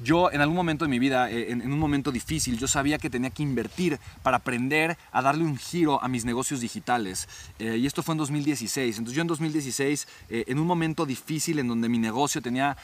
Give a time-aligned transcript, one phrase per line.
[0.00, 3.08] Yo en algún momento de mi vida, eh, en, un momento difícil, yo sabía que
[3.08, 7.28] tenía que invertir para aprender a darle un giro a mis negocios digitales.
[7.58, 8.98] Eh, y esto fue en 2016.
[8.98, 12.76] Entonces yo en 2016, eh, en un momento difícil en donde mi negocio tenía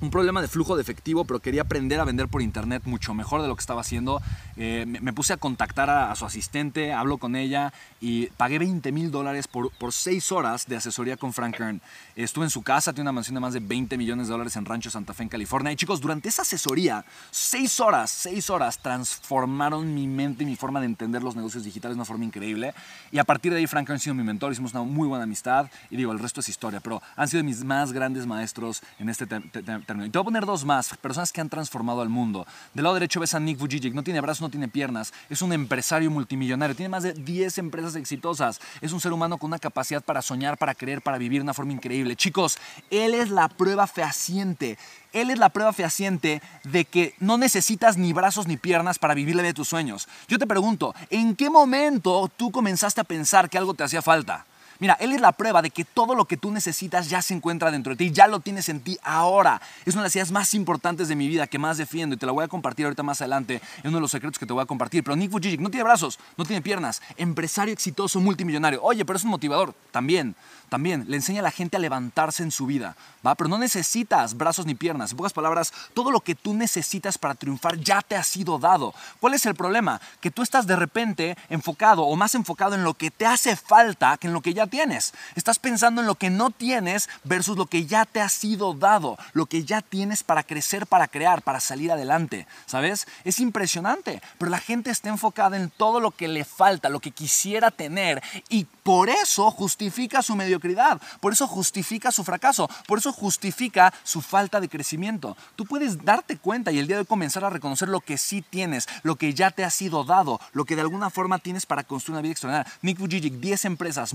[0.00, 3.42] un problema de flujo de efectivo, pero quería aprender a vender por internet mucho mejor
[3.42, 4.22] de lo que estaba haciendo.
[4.56, 9.10] Eh, me, puse a contactar a, su asistente, hablo con ella y pagué 20 mil
[9.10, 11.82] dólares por, seis horas de asesoría con Frank Kern.
[12.16, 14.64] Estuve en su casa, tiene una mansión de más de 20 millones de dólares en
[14.64, 15.72] Rancho Santa Fe, en California.
[15.72, 20.80] Y chicos, durante esa asesoría, seis horas, seis horas transformaron mi mente y mi forma
[20.80, 22.72] de entender los negocios digitales de una forma increíble.
[23.12, 25.24] Y a partir de ahí, Frank Kern ha sido mi mentor, hicimos una muy buena
[25.24, 25.70] amistad.
[25.90, 29.26] Y digo, el resto es historia, pero han sido mis más grandes maestros en este
[29.26, 32.46] tema y te voy a poner dos más, personas que han transformado al mundo.
[32.74, 35.52] Del lado derecho ves a Nick Vujicic, no tiene brazos, no tiene piernas, es un
[35.52, 40.02] empresario multimillonario, tiene más de 10 empresas exitosas, es un ser humano con una capacidad
[40.02, 42.14] para soñar, para creer, para vivir de una forma increíble.
[42.14, 42.58] Chicos,
[42.90, 44.78] él es la prueba fehaciente.
[45.12, 49.34] Él es la prueba fehaciente de que no necesitas ni brazos ni piernas para vivir
[49.34, 50.08] la vida de tus sueños.
[50.28, 54.46] Yo te pregunto, ¿en qué momento tú comenzaste a pensar que algo te hacía falta?
[54.80, 57.70] Mira, Él es la prueba de que todo lo que tú necesitas ya se encuentra
[57.70, 59.60] dentro de ti, ya lo tienes en ti ahora.
[59.84, 62.26] Es una de las ideas más importantes de mi vida que más defiendo y te
[62.26, 64.62] la voy a compartir ahorita más adelante en uno de los secretos que te voy
[64.62, 65.04] a compartir.
[65.04, 68.82] Pero Nick Vujicic no tiene brazos, no tiene piernas, empresario exitoso, multimillonario.
[68.82, 70.34] Oye, pero es un motivador también
[70.70, 72.96] también le enseña a la gente a levantarse en su vida,
[73.26, 73.34] ¿va?
[73.34, 75.10] Pero no necesitas brazos ni piernas.
[75.10, 78.94] En pocas palabras, todo lo que tú necesitas para triunfar ya te ha sido dado.
[79.18, 80.00] ¿Cuál es el problema?
[80.20, 84.16] Que tú estás de repente enfocado o más enfocado en lo que te hace falta
[84.16, 85.12] que en lo que ya tienes.
[85.34, 89.18] Estás pensando en lo que no tienes versus lo que ya te ha sido dado,
[89.34, 93.06] lo que ya tienes para crecer, para crear, para salir adelante, ¿sabes?
[93.24, 97.10] Es impresionante, pero la gente está enfocada en todo lo que le falta, lo que
[97.10, 103.12] quisiera tener y por eso justifica su mediocridad, por eso justifica su fracaso, por eso
[103.12, 105.36] justifica su falta de crecimiento.
[105.56, 108.42] Tú puedes darte cuenta y el día de hoy comenzar a reconocer lo que sí
[108.42, 111.84] tienes, lo que ya te ha sido dado, lo que de alguna forma tienes para
[111.84, 112.72] construir una vida extraordinaria.
[112.82, 114.14] Nick Vujicic, 10 empresas,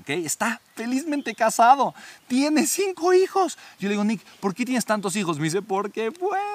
[0.00, 0.10] ¿ok?
[0.10, 1.94] Está felizmente casado,
[2.26, 3.58] tiene 5 hijos.
[3.78, 5.38] Yo le digo, Nick, ¿por qué tienes tantos hijos?
[5.38, 6.47] Me dice, porque puedo.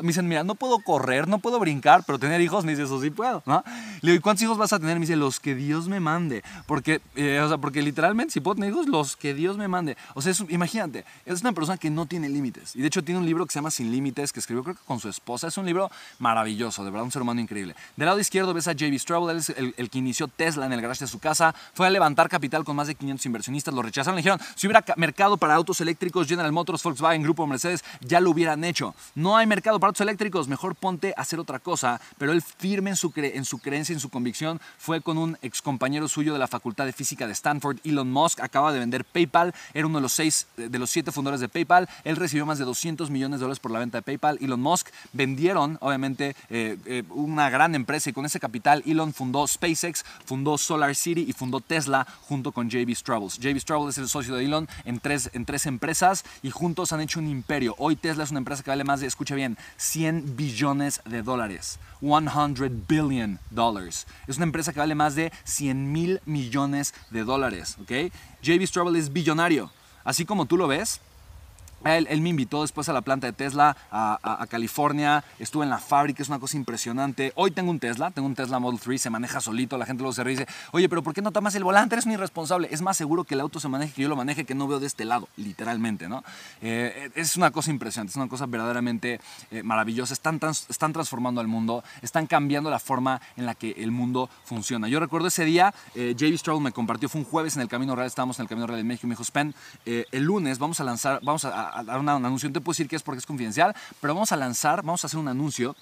[0.00, 3.00] Me dicen, mira, no puedo correr, no puedo brincar, pero tener hijos, me dice, eso
[3.00, 3.62] sí puedo, ¿no?
[4.00, 4.94] Le digo, ¿cuántos hijos vas a tener?
[4.94, 6.42] Me dice, los que Dios me mande.
[6.66, 9.96] Porque, eh, o sea, porque literalmente, si puedo tener hijos, los que Dios me mande.
[10.14, 12.74] O sea, imagínate, es una persona que no tiene límites.
[12.76, 14.82] Y de hecho tiene un libro que se llama Sin Límites, que escribió creo que
[14.84, 15.48] con su esposa.
[15.48, 17.74] Es un libro maravilloso, de verdad, un ser humano increíble.
[17.96, 18.98] Del lado izquierdo ves a J.B.
[18.98, 21.54] Straubel, él es el, que inició Tesla en el garage de su casa.
[21.74, 23.74] Fue a levantar capital con más de 500 inversionistas.
[23.74, 27.84] Lo rechazaron, le dijeron, si hubiera mercado para autos eléctricos, General Motors, Volkswagen, Grupo Mercedes,
[28.00, 28.94] ya lo hubieran hecho.
[29.14, 32.00] No hay mercado para autos eléctricos, mejor ponte a hacer otra cosa.
[32.18, 35.60] Pero él firme en su, en su creencia, en su convicción, fue con un ex
[35.62, 39.54] compañero suyo de la Facultad de Física de Stanford, Elon Musk, acaba de vender PayPal,
[39.74, 42.64] era uno de los seis, de los siete fundadores de PayPal, él recibió más de
[42.64, 47.02] 200 millones de dólares por la venta de PayPal, Elon Musk vendieron, obviamente, eh, eh,
[47.10, 51.60] una gran empresa y con ese capital Elon fundó SpaceX, fundó Solar City y fundó
[51.60, 53.30] Tesla junto con JB Straubel.
[53.30, 57.00] JB Straubel es el socio de Elon en tres, en tres empresas y juntos han
[57.00, 57.74] hecho un imperio.
[57.78, 61.78] Hoy Tesla es una empresa que vale más de, escucha bien, 100 billones de dólares.
[62.00, 64.06] 100 billion dollars.
[64.26, 67.78] Es una empresa que vale más de 100 mil millones de dólares.
[67.80, 68.12] ¿ok?
[68.42, 69.70] JB Straubel es billonario.
[70.04, 71.00] Así como tú lo ves,
[71.84, 76.22] él, me invitó después a la planta de Tesla, a, California, estuve en la fábrica,
[76.22, 77.32] es una cosa impresionante.
[77.36, 80.12] Hoy tengo un Tesla, tengo un Tesla Model 3, se maneja solito, la gente luego
[80.12, 81.94] se ríe y dice, oye, pero ¿por qué no tomas el volante?
[81.94, 82.68] Eres un irresponsable.
[82.70, 84.80] Es más seguro que el auto se maneje, que yo lo maneje, que no veo
[84.80, 86.22] de este lado, literalmente, ¿no?
[86.60, 90.12] Eh, es una cosa impresionante, es una cosa verdaderamente eh, maravillosa.
[90.12, 90.38] Están,
[90.68, 94.88] están transformando al mundo, están cambiando la forma en la que el mundo funciona.
[94.88, 98.06] Yo recuerdo ese día, eh, JB me compartió, fue un jueves en el Camino Real,
[98.06, 99.54] estábamos en el Camino Real de México, me dijo, Spen,
[99.84, 102.48] el lunes vamos a lanzar, vamos a dar un anuncio.
[102.48, 105.06] No te puedo decir que es porque es confidencial, pero vamos a lanzar, vamos a
[105.06, 105.76] hacer un anuncio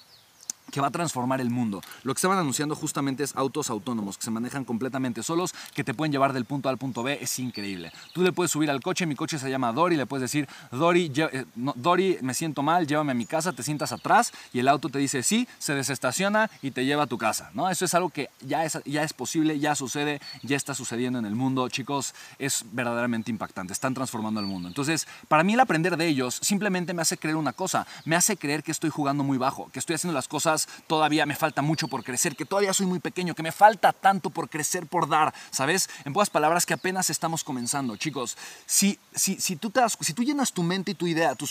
[0.71, 1.81] que va a transformar el mundo.
[2.03, 5.95] Lo que estaban anunciando justamente es autos autónomos que se manejan completamente solos, que te
[5.95, 7.93] pueden llevar del punto A al punto B, es increíble.
[8.13, 11.13] Tú le puedes subir al coche, mi coche se llama Dory, le puedes decir, Dory,
[11.17, 14.89] eh, Dory, me siento mal, llévame a mi casa, te sientas atrás y el auto
[14.89, 17.69] te dice sí, se desestaciona y te lleva a tu casa, ¿no?
[17.71, 21.27] Eso es algo que ya es, ya es posible, ya sucede, ya está sucediendo en
[21.27, 24.69] el mundo, chicos, es verdaderamente impactante, están transformando el mundo.
[24.69, 28.37] Entonces, para mí el aprender de ellos simplemente me hace creer una cosa, me hace
[28.37, 31.89] creer que estoy jugando muy bajo, que estoy haciendo las cosas todavía me falta mucho
[31.89, 35.35] por crecer, que todavía soy muy pequeño, que me falta tanto por crecer, por dar,
[35.51, 35.89] ¿sabes?
[36.05, 38.37] En pocas palabras, que apenas estamos comenzando, chicos.
[38.67, 41.47] Si, si, si, tú, te si tú llenas tu mente y tu idea, tu,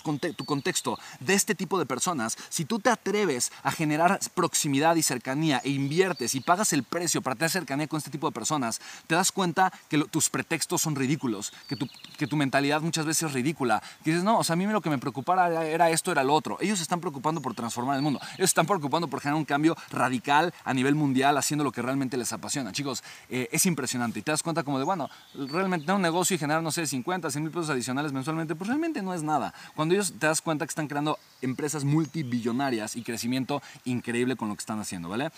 [0.45, 5.61] contexto de este tipo de personas, si tú te atreves a generar proximidad y cercanía
[5.63, 9.15] e inviertes y pagas el precio para tener cercanía con este tipo de personas, te
[9.15, 11.87] das cuenta que tus pretextos son ridículos, que tu,
[12.17, 13.81] que tu mentalidad muchas veces es ridícula.
[14.03, 16.57] Dices, no, o sea, a mí lo que me preocupaba era, esto, era lo otro.
[16.61, 18.19] Ellos están preocupando por transformar el mundo.
[18.35, 18.65] Ellos están
[19.05, 22.71] por generar un cambio radical a nivel mundial, haciendo lo que realmente les apasiona.
[22.71, 24.17] Chicos, eh, es impresionante.
[24.17, 26.87] Y te das cuenta como de, bueno, realmente tener un negocio y generar, no sé,
[26.87, 29.53] 50, 100 mil pesos adicionales mensualmente, pues realmente no es nada.
[29.75, 34.55] Cuando ellos te das cuenta que están creando empresas multibillonarias y crecimiento increíble con lo
[34.55, 35.29] que están haciendo, ¿vale?